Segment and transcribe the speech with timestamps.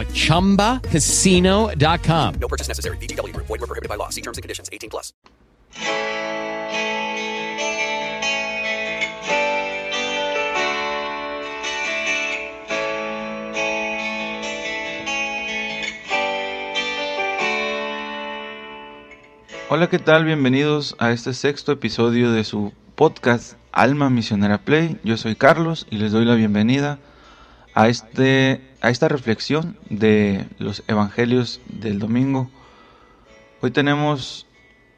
[0.00, 2.34] at ChumbaCasino.com.
[2.40, 2.98] No purchase necessary.
[2.98, 3.46] VGW Group.
[3.46, 4.10] Void were prohibited by law.
[4.10, 4.68] See terms and conditions.
[4.70, 5.14] 18 plus.
[19.68, 20.24] Hola, ¿qué tal?
[20.24, 24.96] Bienvenidos a este sexto episodio de su podcast Alma Misionera Play.
[25.02, 26.98] Yo soy Carlos y les doy la bienvenida a,
[27.84, 32.50] este, a esta reflexión de los evangelios del domingo.
[33.60, 34.46] Hoy tenemos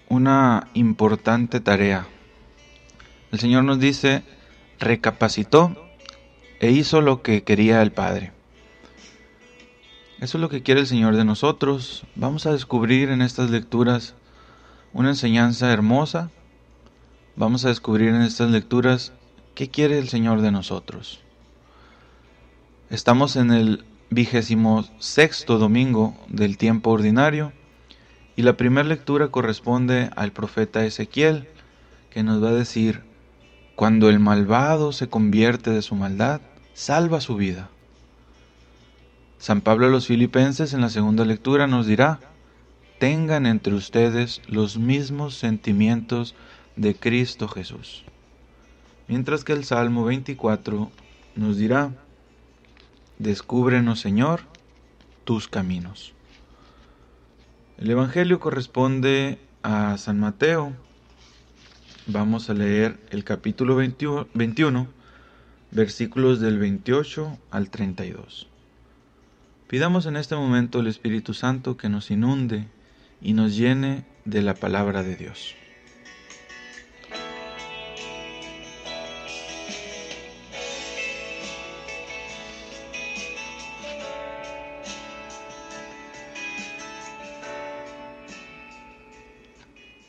[0.09, 2.07] una importante tarea.
[3.33, 4.23] El Señor nos dice,
[4.79, 5.77] recapacitó
[6.61, 8.33] e hizo lo que quería el Padre.
[10.21, 12.05] Eso es lo que quiere el Señor de nosotros.
[12.15, 14.15] Vamos a descubrir en estas lecturas
[14.93, 16.31] una enseñanza hermosa.
[17.37, 19.13] Vamos a descubrir en estas lecturas
[19.55, 21.21] qué quiere el Señor de nosotros.
[22.91, 27.53] Estamos en el vigésimo sexto domingo del tiempo ordinario
[28.35, 31.49] y la primera lectura corresponde al profeta Ezequiel,
[32.09, 33.03] que nos va a decir,
[33.75, 36.41] cuando el malvado se convierte de su maldad,
[36.73, 37.69] salva su vida.
[39.37, 42.21] San Pablo a los filipenses en la segunda lectura nos dirá,
[42.99, 46.35] tengan entre ustedes los mismos sentimientos
[46.77, 48.05] de Cristo Jesús.
[49.09, 50.91] Mientras que el Salmo 24
[51.37, 51.93] nos dirá,
[53.19, 54.43] Descúbrenos, Señor,
[55.25, 56.13] tus caminos.
[57.77, 60.73] El Evangelio corresponde a San Mateo.
[62.07, 64.87] Vamos a leer el capítulo 21,
[65.73, 68.47] versículos del 28 al 32.
[69.67, 72.69] Pidamos en este momento al Espíritu Santo que nos inunde
[73.21, 75.57] y nos llene de la palabra de Dios.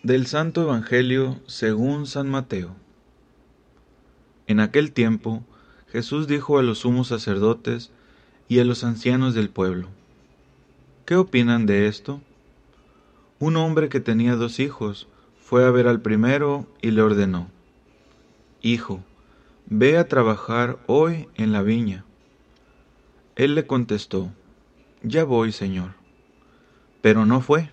[0.09, 2.75] Del Santo Evangelio según San Mateo.
[4.47, 5.43] En aquel tiempo
[5.91, 7.91] Jesús dijo a los sumos sacerdotes
[8.47, 9.87] y a los ancianos del pueblo,
[11.05, 12.21] ¿qué opinan de esto?
[13.37, 15.07] Un hombre que tenía dos hijos
[15.39, 17.51] fue a ver al primero y le ordenó,
[18.63, 19.03] Hijo,
[19.67, 22.03] ve a trabajar hoy en la viña.
[23.35, 24.31] Él le contestó,
[25.03, 25.91] Ya voy, Señor.
[27.03, 27.69] Pero no fue.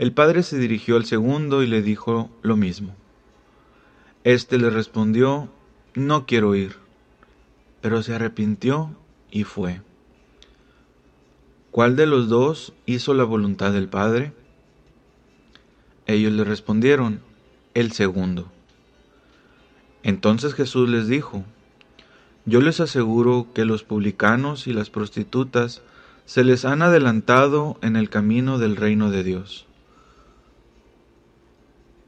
[0.00, 2.96] El padre se dirigió al segundo y le dijo lo mismo.
[4.24, 5.50] Este le respondió,
[5.94, 6.76] No quiero ir.
[7.82, 8.96] Pero se arrepintió
[9.30, 9.82] y fue.
[11.70, 14.32] ¿Cuál de los dos hizo la voluntad del Padre?
[16.06, 17.20] Ellos le respondieron,
[17.74, 18.50] el segundo.
[20.02, 21.44] Entonces Jesús les dijo,
[22.46, 25.82] Yo les aseguro que los publicanos y las prostitutas
[26.24, 29.66] se les han adelantado en el camino del reino de Dios.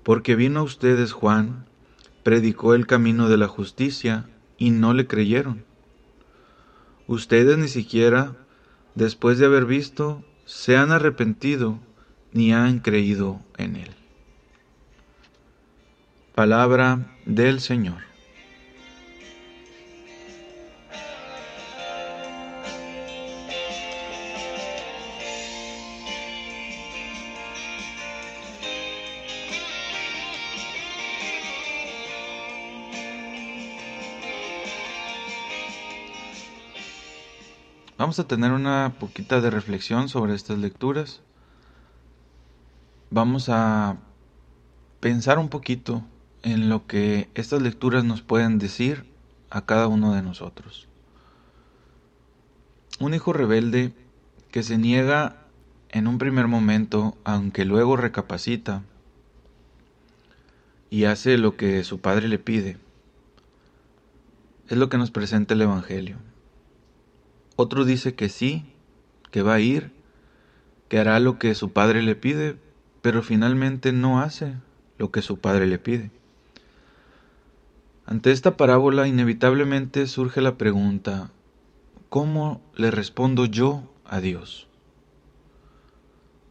[0.02, 1.66] Porque vino a ustedes Juan,
[2.22, 4.26] predicó el camino de la justicia,
[4.58, 5.64] y no le creyeron.
[7.08, 8.36] Ustedes ni siquiera,
[8.94, 11.80] después de haber visto, se han arrepentido
[12.32, 13.90] ni han creído en él.
[16.34, 18.11] Palabra del Señor.
[38.02, 41.20] Vamos a tener una poquita de reflexión sobre estas lecturas.
[43.10, 43.96] Vamos a
[44.98, 46.02] pensar un poquito
[46.42, 49.04] en lo que estas lecturas nos pueden decir
[49.50, 50.88] a cada uno de nosotros.
[52.98, 53.92] Un hijo rebelde
[54.50, 55.36] que se niega
[55.88, 58.82] en un primer momento, aunque luego recapacita
[60.90, 62.78] y hace lo que su padre le pide,
[64.68, 66.16] es lo que nos presenta el Evangelio.
[67.56, 68.64] Otro dice que sí,
[69.30, 69.92] que va a ir,
[70.88, 72.56] que hará lo que su padre le pide,
[73.02, 74.54] pero finalmente no hace
[74.98, 76.10] lo que su padre le pide.
[78.06, 81.30] Ante esta parábola inevitablemente surge la pregunta,
[82.08, 84.66] ¿cómo le respondo yo a Dios?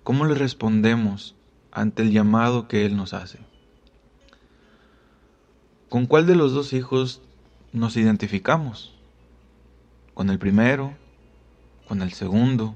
[0.03, 1.35] ¿Cómo le respondemos
[1.71, 3.39] ante el llamado que Él nos hace?
[5.89, 7.21] ¿Con cuál de los dos hijos
[7.73, 8.95] nos identificamos?
[10.21, 10.93] ¿Con el primero?
[11.87, 12.75] ¿Con el segundo?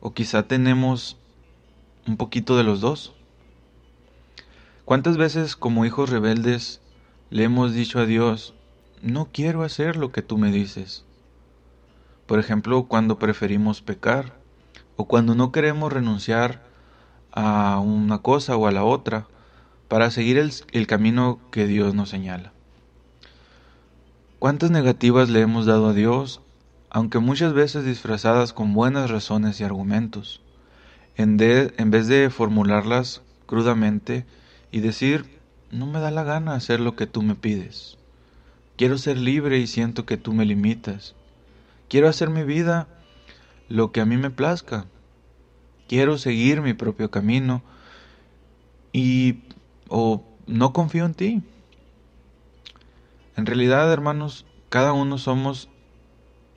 [0.00, 1.18] ¿O quizá tenemos
[2.06, 3.12] un poquito de los dos?
[4.86, 6.80] ¿Cuántas veces como hijos rebeldes
[7.28, 8.54] le hemos dicho a Dios,
[9.02, 11.04] no quiero hacer lo que tú me dices.
[12.24, 14.38] Por ejemplo, cuando preferimos pecar
[14.96, 16.62] o cuando no queremos renunciar
[17.30, 19.26] a una cosa o a la otra
[19.88, 22.55] para seguir el, camino que Dios nos señala.
[24.38, 26.42] ¿Cuántas negativas le hemos dado a Dios,
[26.90, 30.42] aunque muchas veces disfrazadas con buenas razones y argumentos,
[31.16, 34.26] en, vez de formularlas crudamente
[34.70, 35.24] y decir,
[35.70, 37.96] no me da la gana hacer lo que tú me pides.
[38.76, 41.14] Quiero ser libre y siento que tú me limitas.
[41.88, 42.88] Quiero hacer mi vida
[43.70, 44.84] lo que a mí me plazca.
[45.88, 47.62] Quiero seguir mi propio camino
[48.92, 49.38] y
[49.88, 51.42] o no confío en ti.
[53.36, 55.68] En realidad, hermanos, cada uno somos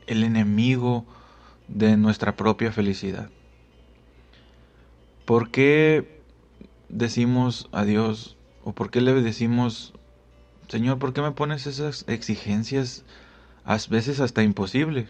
[0.08, 1.06] el enemigo
[1.68, 3.30] de nuestra propia felicidad.
[5.26, 6.22] ¿Por qué
[6.90, 9.94] decimos a Dios, ¿O por qué le decimos,
[10.68, 13.04] Señor, ¿por qué me pones esas exigencias
[13.64, 15.08] a veces hasta imposible?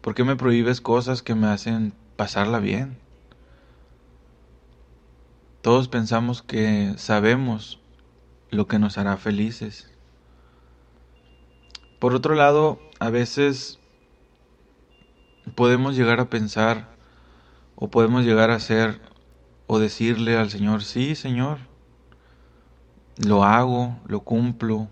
[0.00, 2.96] ¿Por qué me prohíbes cosas que me hacen pasarla bien?
[5.60, 7.78] Todos pensamos que sabemos
[8.50, 9.92] lo que nos hará felices.
[12.02, 13.78] Por otro lado, a veces
[15.54, 16.88] podemos llegar a pensar
[17.76, 19.00] o podemos llegar a hacer
[19.68, 21.58] o decirle al Señor, sí, Señor,
[23.24, 24.88] lo hago, lo cumplo,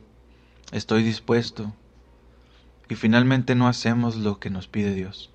[0.70, 1.74] estoy dispuesto
[2.88, 5.32] y finalmente no hacemos lo que nos pide Dios.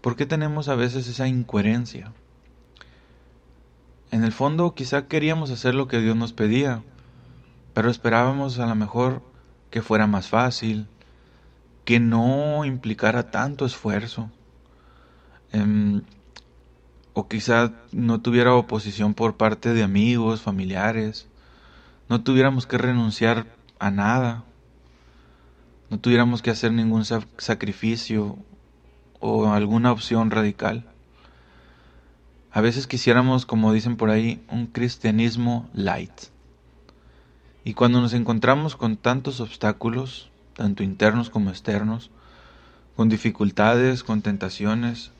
[0.00, 2.14] ¿Por qué tenemos a veces esa incoherencia?
[4.10, 6.82] En el fondo quizá queríamos hacer lo que Dios nos pedía,
[7.74, 9.28] pero esperábamos a lo mejor
[9.70, 10.86] que fuera más fácil,
[11.84, 14.30] que no implicara tanto esfuerzo,
[15.52, 16.02] em,
[17.12, 21.28] o quizá no tuviera oposición por parte de amigos, familiares,
[22.08, 23.46] no tuviéramos que renunciar
[23.78, 24.44] a nada,
[25.88, 28.38] no tuviéramos que hacer ningún sacrificio
[29.18, 30.84] o alguna opción radical.
[32.52, 36.12] A veces quisiéramos, como dicen por ahí, un cristianismo light.
[37.64, 42.10] Y cuando nos encontramos con tantos obstáculos, tanto internos como externos,
[42.96, 45.10] con dificultades, con tentaciones,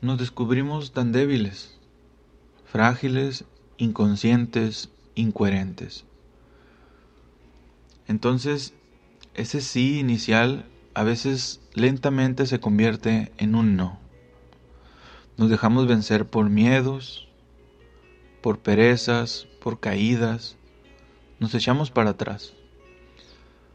[0.00, 1.76] nos descubrimos tan débiles,
[2.64, 3.44] frágiles,
[3.76, 6.04] inconscientes, incoherentes.
[8.06, 8.74] Entonces,
[9.34, 10.64] ese sí inicial
[10.94, 13.98] a veces lentamente se convierte en un no.
[15.36, 17.28] Nos dejamos vencer por miedos,
[18.42, 20.57] por perezas, por caídas,
[21.38, 22.52] nos echamos para atrás.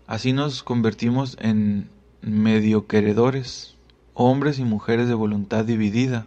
[0.07, 1.89] Así nos convertimos en
[2.21, 3.75] medio queredores,
[4.13, 6.25] hombres y mujeres de voluntad dividida,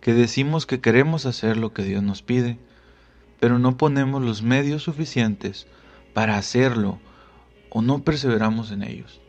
[0.00, 2.58] que decimos que queremos hacer lo que Dios nos pide,
[3.40, 5.66] pero no ponemos los medios suficientes
[6.12, 6.98] para hacerlo
[7.70, 9.20] o no perseveramos en ellos.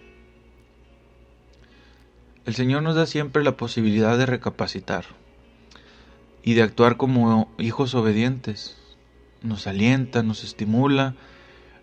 [2.46, 5.06] El Señor nos da siempre la posibilidad de recapacitar
[6.44, 8.78] y de actuar como hijos obedientes.
[9.46, 11.14] Nos alienta, nos estimula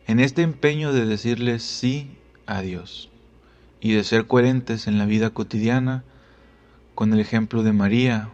[0.09, 2.11] en este empeño de decirle sí
[2.45, 3.09] a Dios
[3.81, 6.03] y de ser coherentes en la vida cotidiana
[6.97, 8.31] con el ejemplo de María,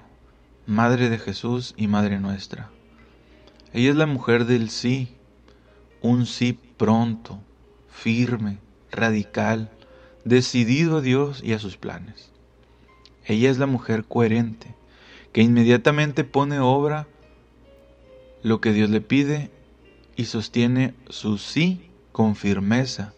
[0.67, 2.71] Madre de Jesús y Madre nuestra.
[3.75, 5.15] Ella es la mujer del sí,
[6.01, 7.39] un sí pronto,
[7.91, 9.71] firme, radical,
[10.25, 12.33] decidido a Dios y a sus planes.
[13.27, 14.75] Ella es la mujer coherente,
[15.35, 17.07] que inmediatamente pone obra
[18.43, 19.51] lo que Dios le pide
[20.17, 23.13] y sostiene su sí con firmeza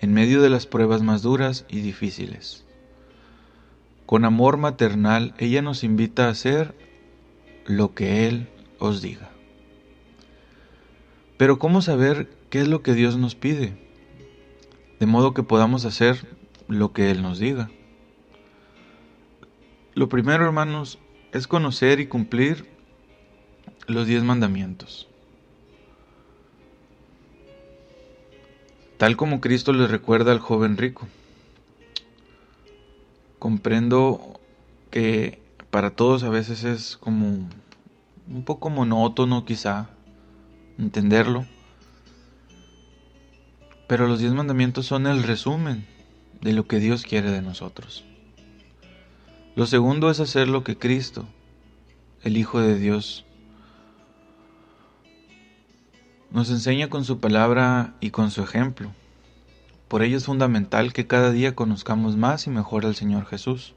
[0.00, 2.64] en medio de las pruebas más duras y difíciles.
[4.06, 6.74] Con amor maternal, ella nos invita a hacer
[7.66, 8.48] lo que Él
[8.78, 9.30] os diga.
[11.36, 13.78] Pero ¿cómo saber qué es lo que Dios nos pide?
[14.98, 16.26] De modo que podamos hacer
[16.66, 17.70] lo que Él nos diga.
[19.94, 20.98] Lo primero, hermanos,
[21.32, 22.66] es conocer y cumplir
[23.86, 25.08] los diez mandamientos.
[28.98, 31.08] Tal como Cristo le recuerda al joven rico.
[33.38, 34.38] Comprendo
[34.90, 37.48] que para todos a veces es como
[38.28, 39.88] un poco monótono quizá
[40.78, 41.46] entenderlo.
[43.86, 45.86] Pero los diez mandamientos son el resumen
[46.40, 48.04] de lo que Dios quiere de nosotros.
[49.56, 51.26] Lo segundo es hacer lo que Cristo,
[52.22, 53.24] el Hijo de Dios,
[56.30, 58.92] nos enseña con su palabra y con su ejemplo.
[59.88, 63.74] Por ello es fundamental que cada día conozcamos más y mejor al Señor Jesús,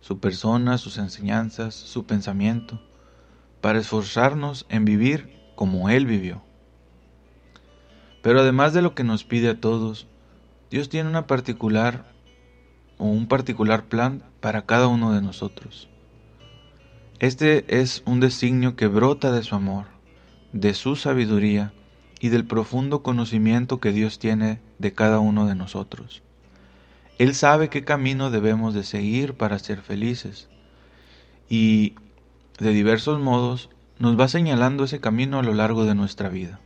[0.00, 2.80] su persona, sus enseñanzas, su pensamiento,
[3.62, 6.42] para esforzarnos en vivir como Él vivió.
[8.22, 10.06] Pero además de lo que nos pide a todos,
[10.70, 12.12] Dios tiene una particular
[12.98, 15.88] o un particular plan para cada uno de nosotros.
[17.18, 19.95] Este es un designio que brota de su amor,
[20.56, 21.72] de su sabiduría
[22.18, 26.22] y del profundo conocimiento que Dios tiene de cada uno de nosotros.
[27.18, 30.48] Él sabe qué camino debemos de seguir para ser felices
[31.48, 31.94] y
[32.58, 36.58] de diversos modos nos va señalando ese camino a lo largo de nuestra vida.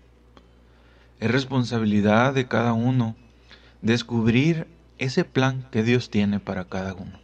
[1.18, 3.16] Es responsabilidad de cada uno
[3.82, 4.68] descubrir
[4.99, 7.18] ese plan que Dios tiene para cada uno,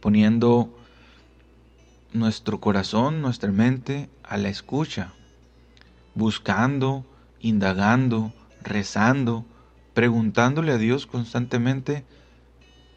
[0.00, 0.76] poniendo
[2.12, 5.12] nuestro corazón, nuestra mente a la escucha,
[6.14, 7.04] buscando,
[7.40, 9.44] indagando, rezando,
[9.94, 12.04] preguntándole a Dios constantemente,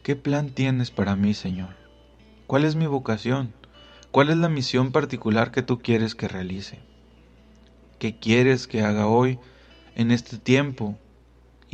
[0.04, 1.76] ¿qué plan tienes para mí, Señor?
[2.48, 3.54] ¿Cuál es mi vocación?
[4.12, 6.80] ¿Cuál es la misión particular que tú quieres que realice?
[8.00, 9.40] ¿Qué quieres que haga hoy
[9.96, 10.98] en este tiempo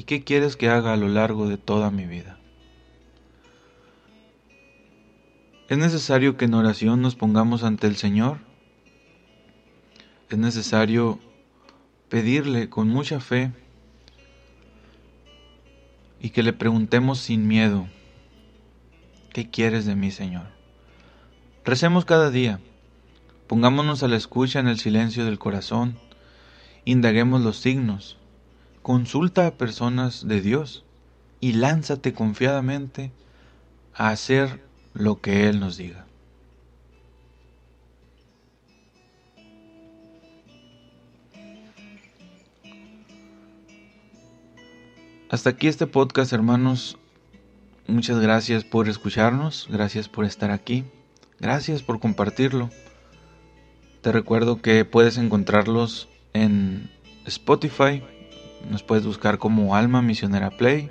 [0.02, 2.40] ¿Y qué quieres que haga a lo largo de toda mi vida?
[5.70, 8.40] Es necesario que en oración nos pongamos ante el Señor.
[10.30, 11.20] Es necesario
[12.12, 13.54] pedirle con mucha fe
[16.20, 17.88] y que le preguntemos sin miedo,
[19.32, 20.48] ¿qué quieres de mí, Señor?
[21.64, 22.60] Recemos cada día,
[23.48, 25.98] pongámonos a la escucha en el silencio del corazón,
[26.84, 28.18] indaguemos los signos,
[28.82, 30.84] Consulta a personas de Dios
[31.40, 33.12] y lánzate confiadamente
[33.94, 34.62] a hacer
[34.94, 36.08] lo que Él nos diga.
[45.32, 46.98] Hasta aquí este podcast, hermanos.
[47.88, 50.84] Muchas gracias por escucharnos, gracias por estar aquí,
[51.40, 52.70] gracias por compartirlo.
[54.02, 56.92] Te recuerdo que puedes encontrarlos en
[57.26, 58.04] Spotify,
[58.70, 60.90] nos puedes buscar como Alma Misionera Play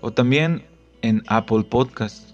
[0.00, 0.64] o también
[1.02, 2.30] en Apple Podcast.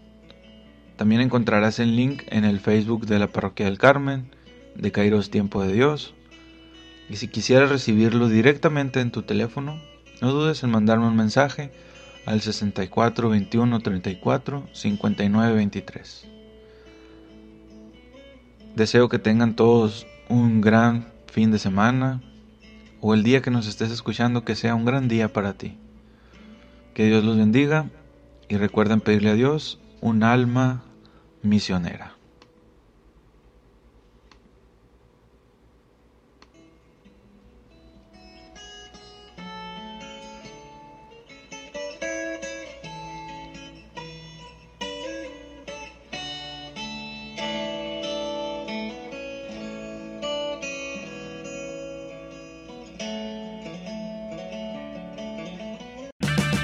[0.94, 4.30] También encontrarás el link en el Facebook de la Parroquia del Carmen,
[4.76, 6.14] de Kairos Tiempo de Dios.
[7.10, 9.82] Y si quisieras recibirlo directamente en tu teléfono,
[10.20, 11.72] no dudes en mandarme un mensaje
[12.26, 16.28] al 64 21 34 59 23.
[18.74, 22.22] Deseo que tengan todos un gran fin de semana,
[23.00, 25.76] o el día que nos estés escuchando que sea un gran día para ti.
[26.94, 27.90] Que Dios los bendiga
[28.48, 30.82] y recuerden pedirle a Dios un alma
[31.42, 32.13] misionera.